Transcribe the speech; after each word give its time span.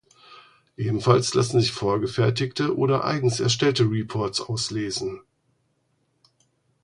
Ebenfalls 0.77 1.31
lassen 1.35 1.59
sich 1.61 1.73
vorgefertigte 1.73 2.75
oder 2.75 3.03
eigens 3.03 3.39
erstellte 3.39 3.83
Reports 3.83 4.41
auslesen. 4.41 5.19